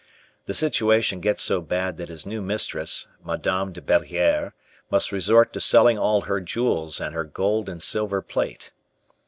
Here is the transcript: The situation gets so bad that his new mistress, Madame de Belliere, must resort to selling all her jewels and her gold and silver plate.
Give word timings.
The 0.47 0.55
situation 0.55 1.19
gets 1.19 1.43
so 1.43 1.61
bad 1.61 1.97
that 1.97 2.09
his 2.09 2.25
new 2.25 2.41
mistress, 2.41 3.07
Madame 3.23 3.71
de 3.71 3.81
Belliere, 3.83 4.53
must 4.89 5.11
resort 5.11 5.53
to 5.53 5.59
selling 5.61 5.99
all 5.99 6.21
her 6.21 6.41
jewels 6.41 6.99
and 6.99 7.13
her 7.13 7.23
gold 7.23 7.69
and 7.69 7.83
silver 7.83 8.23
plate. 8.23 8.71